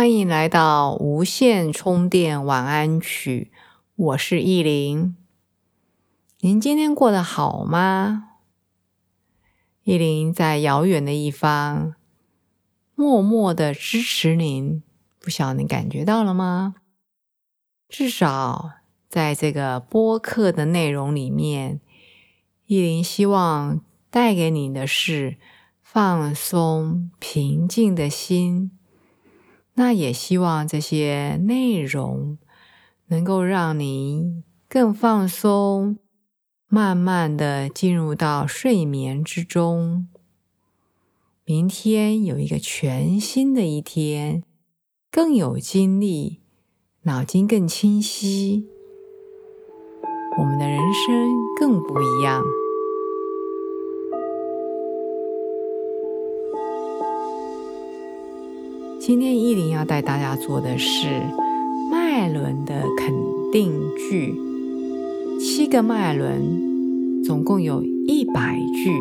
[0.00, 3.52] 欢迎来到无线充电晚安曲，
[3.96, 5.14] 我是意林。
[6.38, 8.30] 您今天过得好吗？
[9.82, 11.96] 意林在遥远的一方，
[12.94, 14.82] 默默的支持您，
[15.20, 16.76] 不晓得您感觉到了吗？
[17.86, 18.70] 至少
[19.06, 21.82] 在这个播客的内容里面，
[22.64, 25.36] 意林希望带给你的是
[25.82, 28.70] 放松、平静的心。
[29.74, 32.38] 那也希望这些内容
[33.06, 35.98] 能够让你更放松，
[36.68, 40.08] 慢慢的进入到睡眠之中。
[41.44, 44.44] 明天有一个全新的一天，
[45.10, 46.40] 更有精力，
[47.02, 48.68] 脑筋更清晰，
[50.38, 52.44] 我们的人生更不一样。
[59.10, 61.08] 今天依林要带大家做的是
[61.90, 63.12] 脉轮的肯
[63.50, 63.72] 定
[64.08, 64.32] 句，
[65.40, 68.92] 七个脉轮，总共有一百句。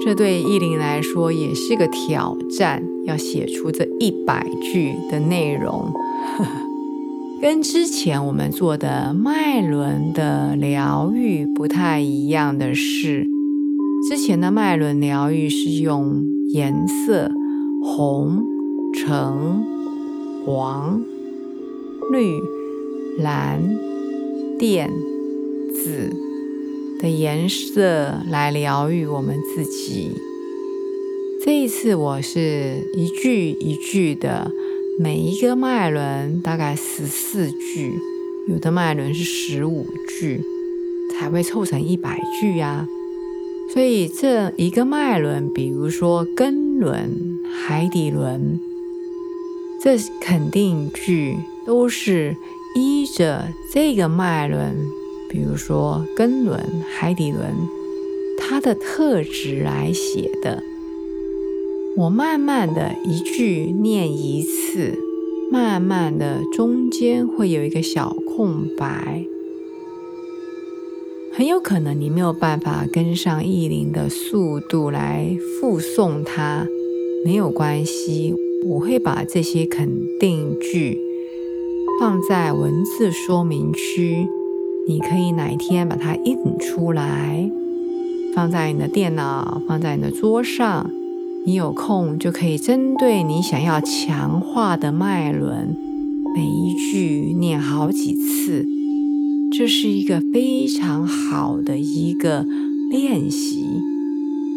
[0.00, 5.92] 这对依林来说也是个挑战，要写出这一百句的内容。
[7.42, 13.26] 跟之前我们做的脉轮的疗愈不太一样的是，
[14.08, 17.32] 之前的脉轮疗愈是用颜色。
[17.96, 18.44] 红、
[18.92, 19.64] 橙、
[20.44, 21.02] 黄、
[22.12, 22.42] 绿、
[23.22, 23.58] 蓝、
[24.58, 24.90] 靛、
[25.72, 26.14] 紫
[27.00, 30.10] 的颜色来疗愈我们自己。
[31.42, 34.50] 这一次，我是一句一句的，
[34.98, 37.94] 每一个脉轮大概十四句，
[38.46, 39.86] 有的脉轮是十五
[40.20, 40.42] 句，
[41.14, 42.86] 才会凑成一百句呀。
[43.72, 47.35] 所以这一个脉轮，比如说根轮。
[47.52, 48.58] 海底轮，
[49.82, 52.36] 这肯定句都是
[52.74, 54.74] 依着这个脉轮，
[55.28, 57.54] 比如说根轮、海底轮，
[58.38, 60.62] 它的特质来写的。
[61.96, 64.98] 我慢慢的一句念一次，
[65.50, 69.24] 慢慢的中间会有一个小空白，
[71.32, 76.66] 很有可能你没有办法跟上意林的速度来复诵它。
[77.26, 78.36] 没有关系，
[78.68, 80.96] 我会把这些肯定句
[81.98, 84.28] 放在文字说明区，
[84.86, 87.50] 你可以哪一天把它印出来，
[88.32, 90.88] 放在你的电脑，放在你的桌上。
[91.44, 95.76] 你有空就可以针对你想要强化的脉轮，
[96.36, 98.64] 每一句念好几次。
[99.50, 102.46] 这是一个非常好的一个
[102.92, 103.64] 练习，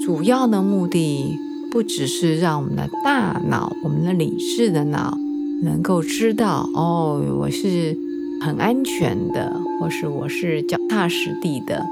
[0.06, 1.49] 主要的目的。
[1.72, 5.16] 不只是让我们的大脑，我们的理智的脑
[5.62, 7.96] 能够知道哦，我是
[8.42, 11.86] 很安全的，或是我是脚踏实地的，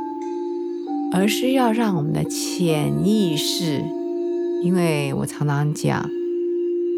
[1.13, 3.83] 而是要让我们的潜意识，
[4.63, 6.09] 因为我常常讲，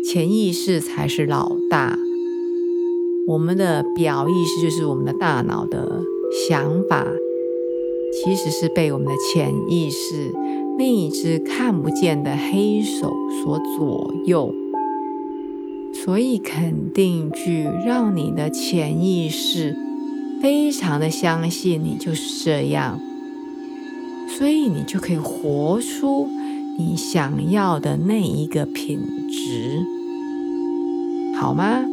[0.06, 2.00] 潜意识才是老大，
[3.28, 6.02] 我们的表意识就是我们的大脑的
[6.48, 7.06] 想法，
[8.24, 10.32] 其实是被我们的潜意识。
[10.80, 13.12] 另一只看不见的黑手
[13.44, 14.56] 所左右，
[15.94, 19.76] 所以肯定句让你的潜意识
[20.42, 22.98] 非常的相信你就是这样，
[24.30, 26.30] 所以你就可以活出
[26.78, 29.84] 你想要的那一个品质，
[31.38, 31.84] 好吗？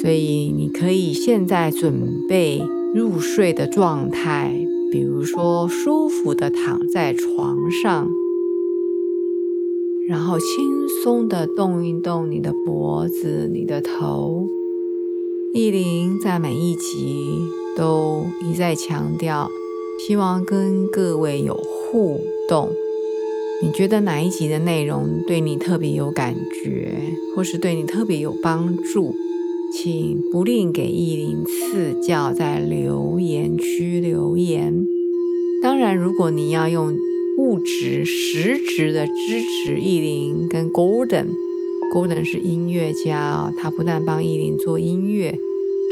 [0.00, 2.62] 所以你可以现在准备
[2.94, 4.69] 入睡的状态。
[4.90, 8.10] 比如说，舒服的躺在床上，
[10.08, 14.48] 然后轻松的动一动你的脖子、你的头。
[15.54, 17.38] 意林在每一集
[17.76, 19.48] 都一再强调，
[20.06, 22.68] 希望跟各位有互动。
[23.62, 26.34] 你觉得哪一集的内容对你特别有感
[26.64, 27.00] 觉，
[27.36, 29.14] 或是对你特别有帮助？
[29.72, 34.84] 请不吝给意林赐教，在留言区留言。
[35.62, 36.96] 当然，如果你要用
[37.38, 45.38] 物质实质的支持意林跟 Golden，Golden 是音乐家，他不但帮意林做音乐，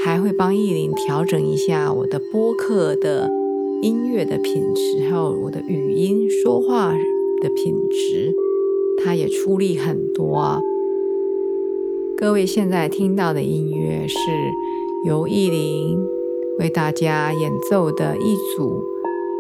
[0.05, 3.31] 还会帮意林调整一下我的播客的
[3.83, 6.93] 音乐的品质，还有我的语音说话
[7.41, 8.35] 的品质，
[9.05, 10.61] 他也出力很多啊。
[12.21, 14.19] 各位现在听到的音乐是
[15.05, 15.97] 由意林
[16.59, 18.83] 为大家演奏的一组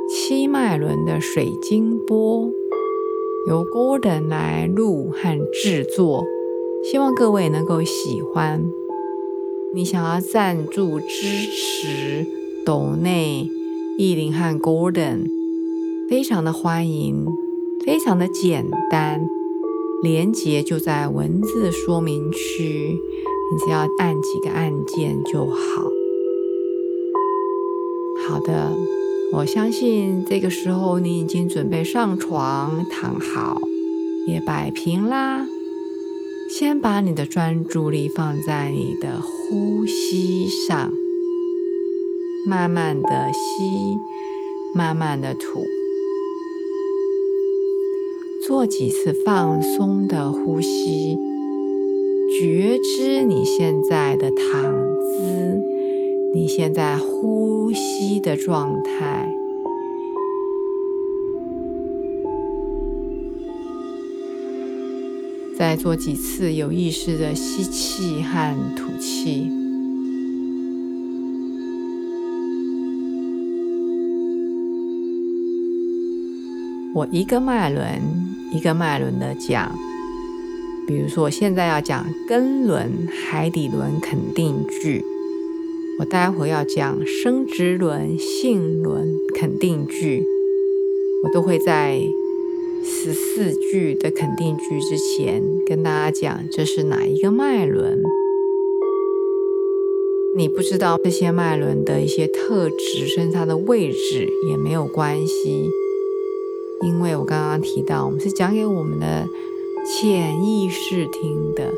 [0.09, 2.53] 七脉轮的水晶波，
[3.49, 6.25] 由 Gordon 来录和制作，
[6.85, 8.65] 希望各位能够喜欢。
[9.75, 11.07] 你想要赞助支
[11.51, 12.25] 持
[12.65, 13.51] 斗内
[13.99, 15.25] 意林和 Gordon，
[16.09, 17.27] 非常的欢迎，
[17.85, 19.29] 非常的简单，
[20.01, 22.97] 连接就在文字说明区，
[23.51, 25.91] 你只要按几个按键就好。
[28.29, 28.77] 好的，
[29.33, 33.61] 我相信这个时候你已经准备上床躺好，
[34.29, 35.49] 也摆平啦。
[36.49, 40.93] 先把你的专注力放在你的呼吸上，
[42.47, 43.97] 慢慢的吸，
[44.75, 45.65] 慢慢的吐，
[48.49, 51.19] 做几次放松的呼吸，
[52.41, 54.73] 觉知你现在的躺
[55.03, 55.61] 姿，
[56.33, 59.31] 你现在呼吸的状态。
[65.55, 69.47] 再做几次有意识的吸气和吐气。
[76.95, 78.01] 我一个脉轮
[78.53, 79.77] 一个脉轮的讲，
[80.87, 85.05] 比如说我现在要讲根轮、海底轮肯定句，
[85.99, 90.25] 我待会要讲生殖轮、性轮肯定句，
[91.25, 92.01] 我都会在。
[92.81, 98.01] 十四句的肯定句之前，跟大家讲这是哪一个脉轮。
[100.37, 105.69] 你不知道这些脉轮的一些特质，甚至它的位置也没有关系，
[106.83, 109.27] 因为我刚刚提到，我们是讲给我们的
[109.85, 111.73] 潜意识听的，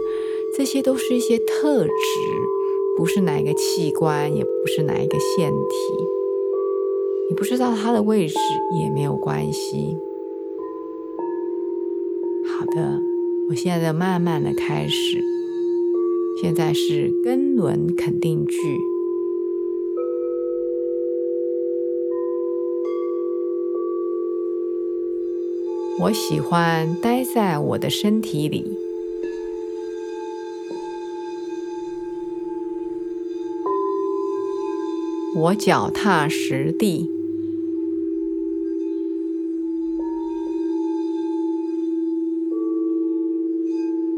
[0.56, 1.91] 这些都是一些特质，
[2.97, 5.76] 不是哪一个器官，也不是哪一个腺体。
[7.29, 8.35] 你不知道它的位置
[8.79, 9.97] 也没有关系。
[12.47, 13.00] 好的，
[13.49, 15.23] 我现在慢慢的开始。
[16.43, 18.56] 现在是根轮肯定句。
[26.02, 28.64] 我喜欢待在我的身体里，
[35.37, 37.11] 我脚踏实地。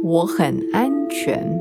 [0.05, 1.61] 我很安全，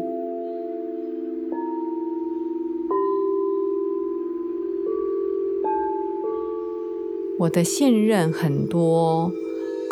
[7.39, 9.31] 我的信任很多，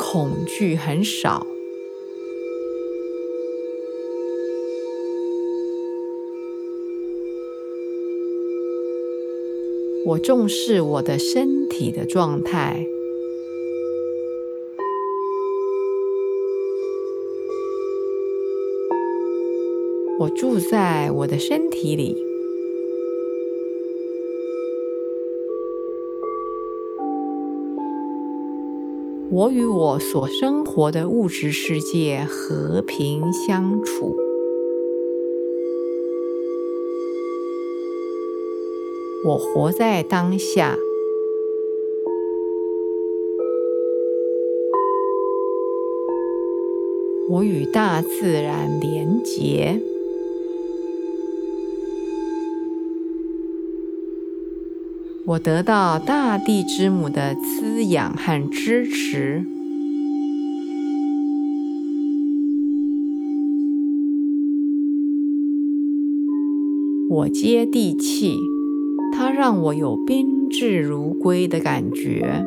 [0.01, 1.45] 恐惧很少。
[10.05, 12.87] 我重视我的身体的状态。
[20.21, 22.15] 我住在我的身体里，
[29.31, 34.17] 我与我所生活的物质世界和平相处，
[39.23, 40.75] 我活在当下。
[47.29, 49.79] 我与大自然连结。
[55.29, 59.45] 我得到大地之母的滋养和支持。
[67.11, 68.37] 我接地气，
[69.13, 72.43] 它让我有宾至如归的感觉。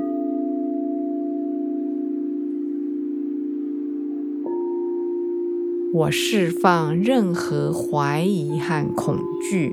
[5.92, 9.72] 我释放任何怀疑和恐惧。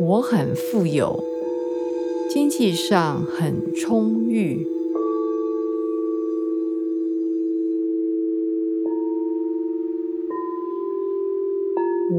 [0.00, 1.24] 我很富有，
[2.30, 4.64] 经济上很充裕。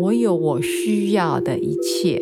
[0.02, 2.22] 我有我需要的一切。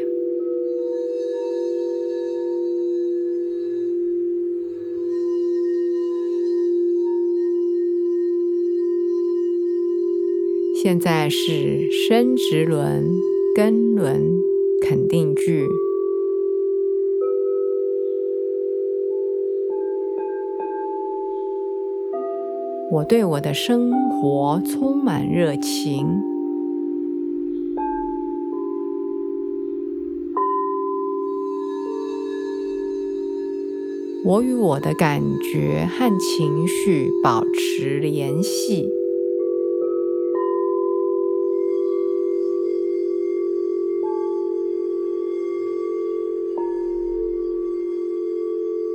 [10.75, 13.09] 现在是生殖轮、
[13.55, 14.36] 根轮
[14.81, 15.67] 肯定句。
[22.89, 26.07] 我对我的生活充满热情。
[34.23, 38.89] 我与我的感觉和情绪保持联系。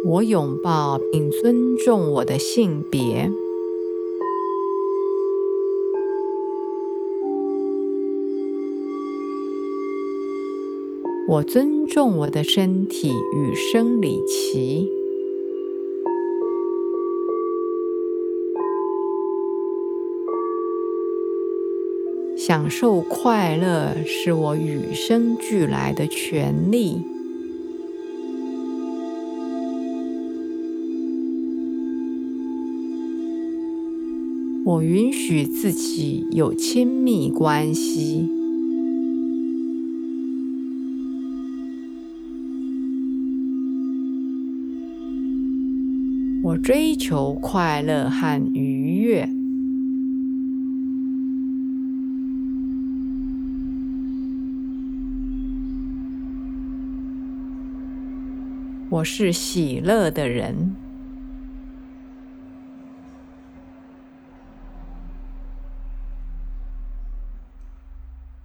[0.05, 3.31] 我拥抱并尊重我的性别。
[11.29, 14.91] 我尊重我的身体与生理期。
[22.37, 27.22] 享受快乐是我与生俱来的权利。
[34.65, 38.29] 我允许自己有亲密关系。
[46.45, 49.29] 我追求快乐和愉悦。
[58.89, 60.77] 我是喜乐的人。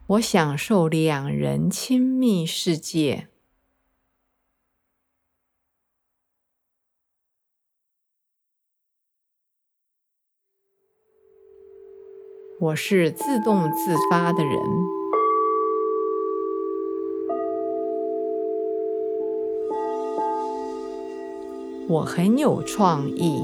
[0.08, 3.28] 我享受两人亲密世界。
[12.62, 14.58] 我是自动自发的人，
[21.90, 23.44] 我很有创意，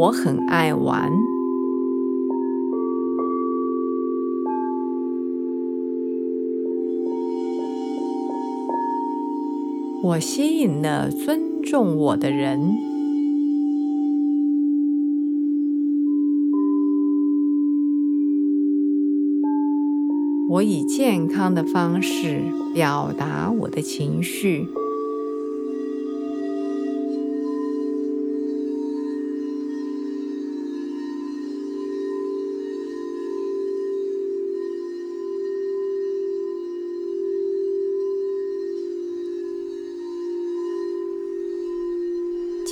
[0.00, 1.12] 我很爱玩。
[10.02, 12.78] 我吸引了尊重我的人。
[20.48, 22.40] 我以健康的方式
[22.72, 24.66] 表达我的情绪。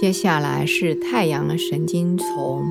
[0.00, 2.64] 接下来是太阳神经丛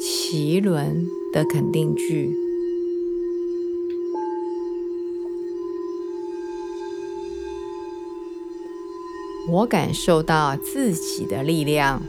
[0.00, 2.34] 脐轮的肯定句。
[9.50, 12.00] 我感受到自己的力量。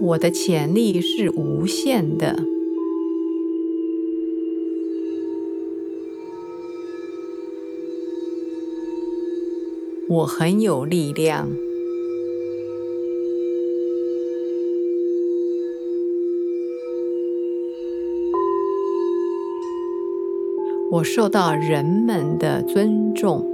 [0.00, 2.51] 我的潜力是无限的。
[10.12, 11.48] 我很有力量。
[20.90, 23.48] 我受到人们的尊重。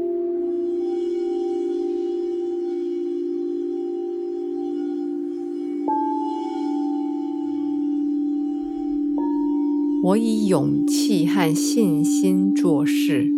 [10.03, 13.38] 我以勇气和信心做事。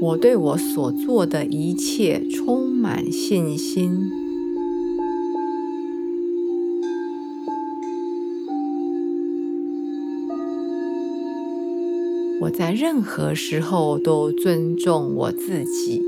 [0.00, 4.10] 我对我所做的一切充满信心。
[12.42, 16.00] 我在任何时候都尊重我自己。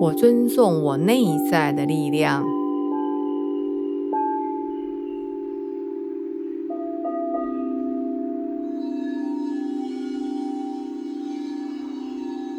[0.00, 2.57] 我尊重我内在的力量。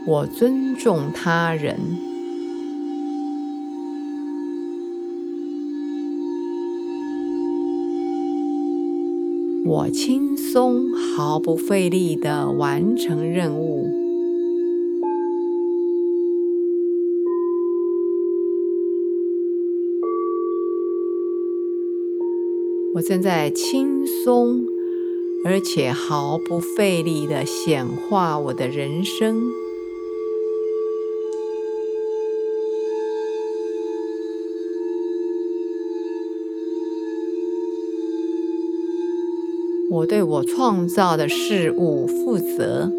[0.10, 1.78] 我尊重他人，
[9.68, 13.88] 我轻松、毫不费力的完成任务。
[22.96, 24.66] 我正在轻松
[25.46, 29.59] 而且毫不费力的显化我的人生。
[39.89, 42.91] 我对我创造的事物负责。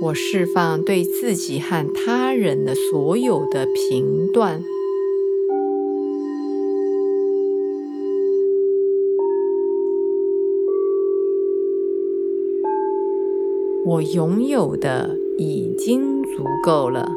[0.00, 4.62] 我释放对自己和他人的所有的评断。
[13.84, 17.08] 我拥有的已经足够了。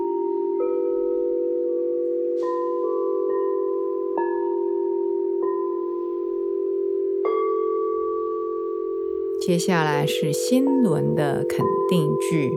[9.42, 12.52] 接下来是新轮的肯定句。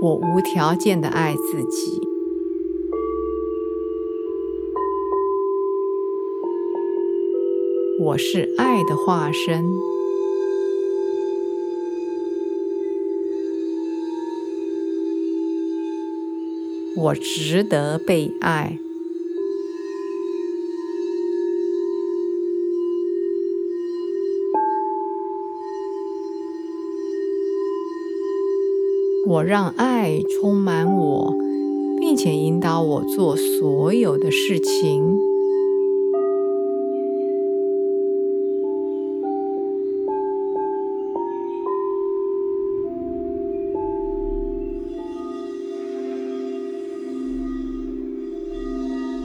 [0.00, 2.07] 我无条件的爱自己。
[8.00, 9.64] 我是爱的化身。
[16.96, 18.78] 我值得被爱。
[29.26, 31.34] 我让爱充满我，
[31.98, 35.27] 并且引导我做所有的事情。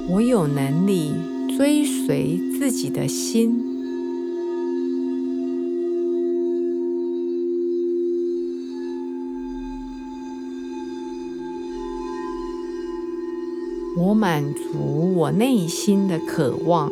[0.10, 1.14] 我有能力
[1.58, 3.64] 追随自己的心。
[13.96, 16.92] 我满足我内心的渴望。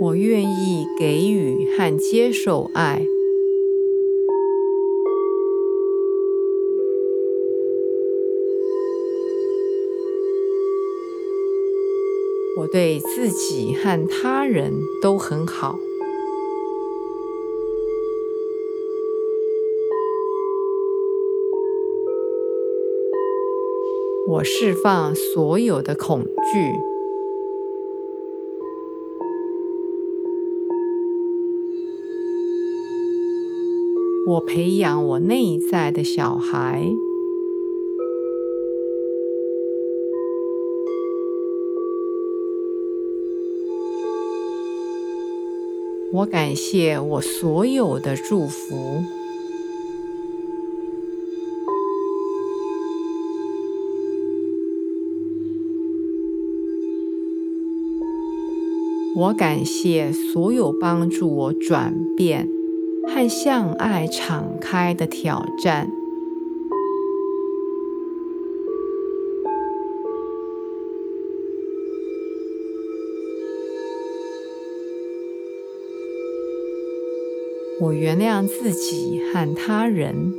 [0.00, 3.06] 我愿意给予和接受爱。
[12.72, 15.78] 对自己和他人都很好。
[24.26, 26.72] 我释放所有的恐惧。
[34.28, 37.11] 我培养我内在的小孩。
[46.12, 49.02] 我感谢我所有的祝福。
[59.14, 62.46] 我感谢所有帮助我转变
[63.08, 66.01] 和向爱敞开的挑战。
[77.82, 80.32] 我原谅自己和他人。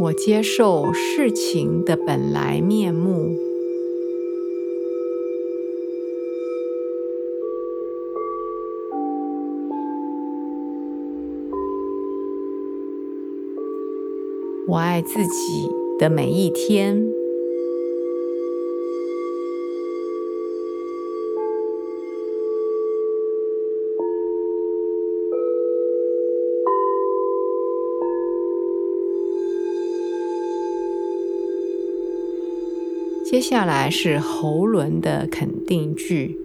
[0.00, 3.36] 我接受事情的本来面目。
[14.66, 17.12] 我爱自己的每一天。
[33.32, 36.38] 接下来是喉轮的肯定句。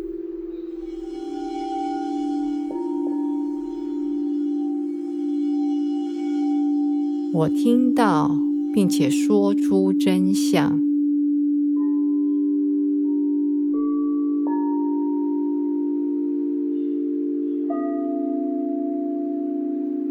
[7.33, 8.46] 我听到
[8.77, 10.79] 并且说出真相。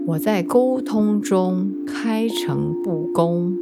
[0.07, 3.57] 我在沟通中开诚布公。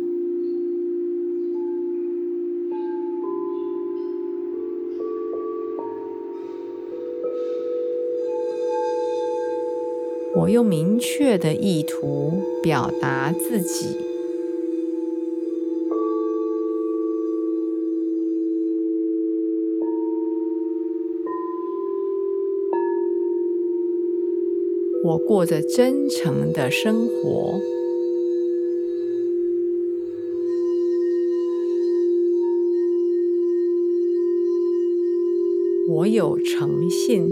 [10.34, 14.03] 我用明确的意图表达自己。
[25.04, 27.60] 我过着真诚的生活。
[35.90, 37.28] 我有诚信。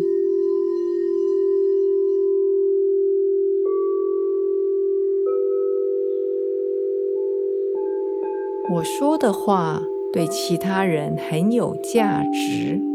[8.74, 9.82] 我说的话
[10.12, 12.91] 对其他人很有价值。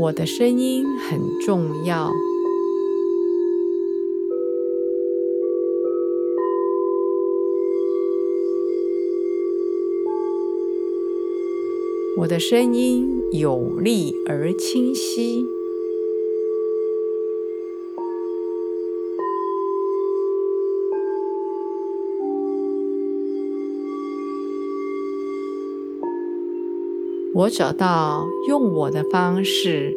[0.00, 2.10] 我的声音很重要。
[12.16, 15.59] 我的声音有力而清晰。
[27.40, 29.96] 我找到用我的方式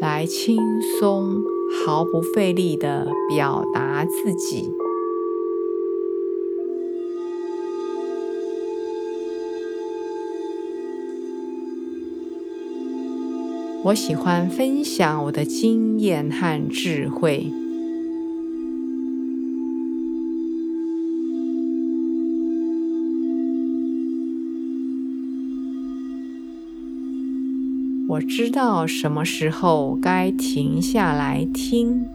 [0.00, 0.56] 来轻
[1.00, 1.42] 松、
[1.84, 4.70] 毫不费力的表达自己。
[13.82, 17.63] 我喜欢分享我的经验和智慧。
[28.14, 32.06] 我知道什么时候该停下来听。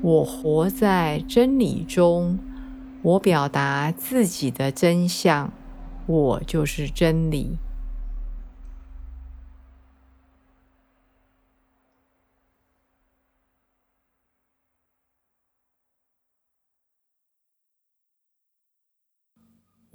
[0.00, 2.38] 我活在真理中，
[3.02, 5.52] 我表达自己的真相，
[6.06, 7.58] 我就是真理。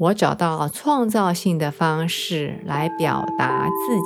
[0.01, 4.01] 我找到创造性的方式来表达自己。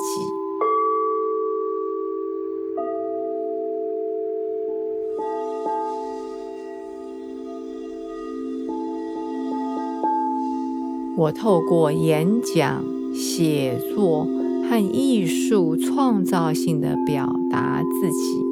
[11.17, 14.27] 我透过演讲、写作
[14.69, 18.44] 和艺术，创造性的表达自己。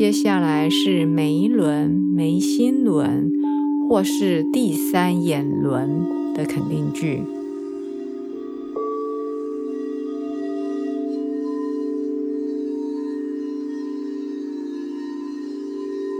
[0.00, 3.30] 接下来是眉轮、眉心轮，
[3.86, 7.22] 或是第三眼轮的肯定句。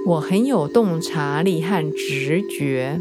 [0.07, 3.01] 我很有洞察力和直觉。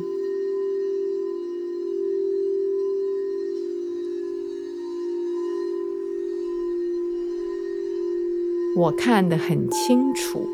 [8.78, 10.48] 我看得很清楚。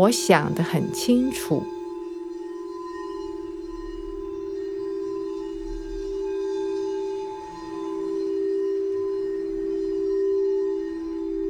[0.00, 1.62] 我想得很清楚，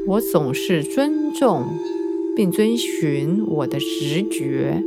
[0.08, 1.68] 我总是尊重
[2.34, 4.82] 并遵循我的直觉。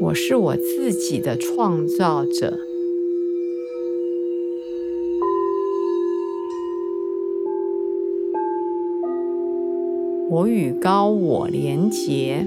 [0.00, 2.69] 我是我自己的创造者。
[10.32, 12.46] 我与高我连结，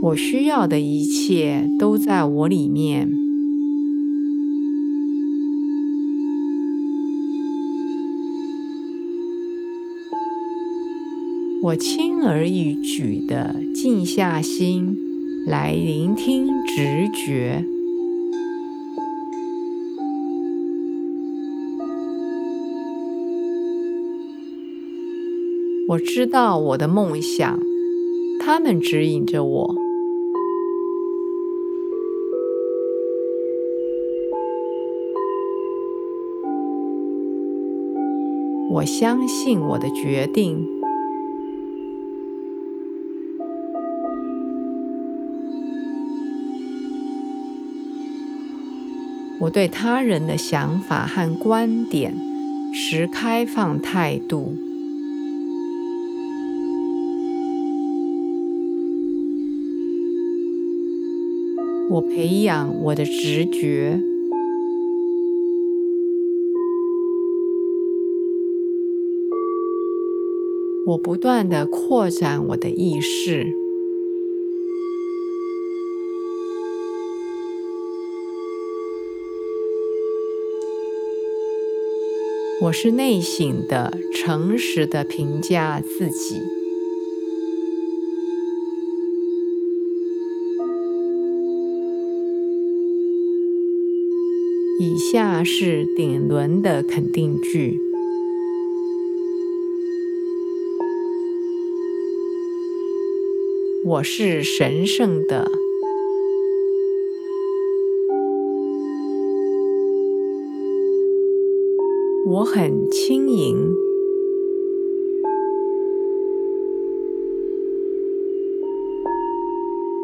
[0.00, 3.10] 我需要的一切都在我里面。
[11.64, 14.96] 我轻而易举的静下心
[15.48, 17.64] 来聆听直觉。
[25.88, 27.60] 我知道我的梦想，
[28.38, 29.74] 他们指引着我。
[38.72, 40.62] 我相信我的决定。
[49.40, 52.14] 我对他人的想法和观点
[52.74, 54.67] 持开放态度。
[61.90, 64.02] 我培养我的直觉。
[70.88, 73.46] 我不断的扩展我的意识。
[82.60, 86.57] 我是内省的、诚实的评价自己。
[94.80, 97.80] 以下是顶轮的肯定句：
[103.84, 105.50] 我是神圣的。
[112.28, 113.72] 我很轻盈，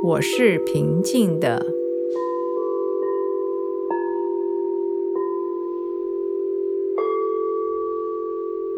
[0.02, 1.64] 我是平静的，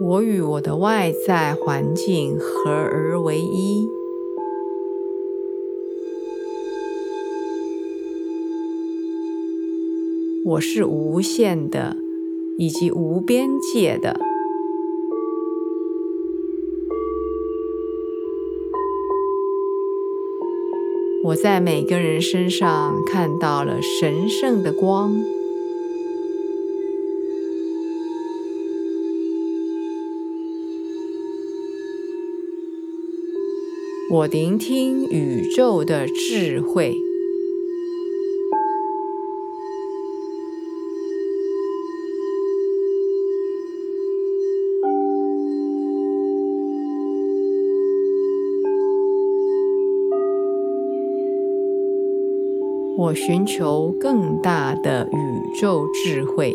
[0.03, 3.89] 我与我的外在环境合而为一，
[10.45, 11.97] 我是无限的。
[12.59, 14.19] 以及无边界的，
[21.23, 25.36] 我在每个人身上看到了神圣的光。
[34.17, 36.95] 我聆听宇宙的智慧。
[52.97, 56.55] 我寻求更大的宇宙智慧。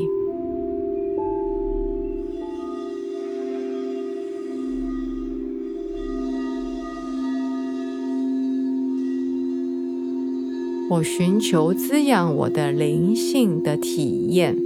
[10.91, 14.58] 我寻求滋养我的灵性的体验。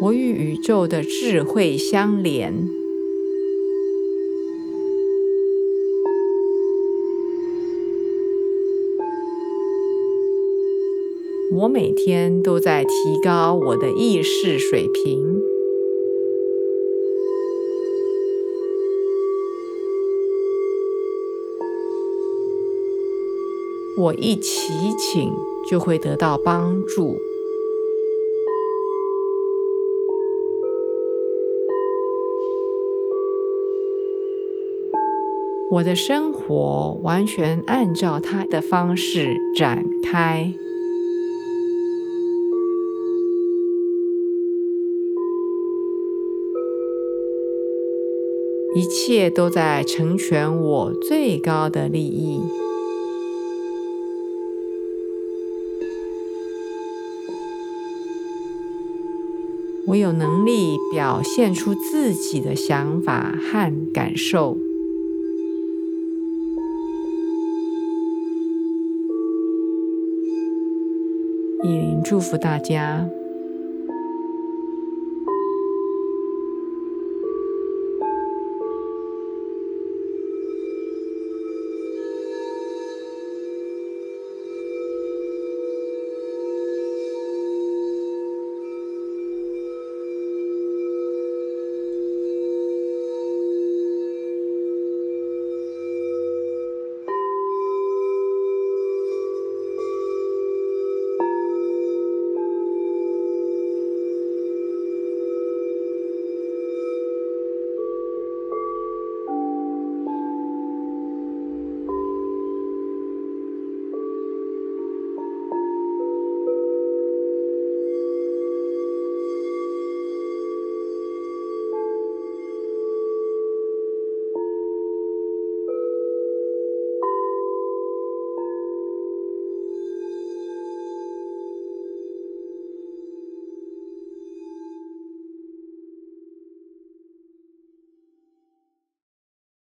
[0.00, 2.68] 我与宇宙的智慧相连。
[11.56, 15.57] 我每天都在提高我的意识水平。
[24.00, 25.32] 我一祈请，
[25.68, 27.16] 就会得到帮助。
[35.72, 40.54] 我的生活完全按照他的方式展开，
[48.76, 52.40] 一切都在成全我最高的利益。
[59.88, 64.58] 我有能力表现出自己的想法和感受。
[71.64, 73.08] 依林祝福大家。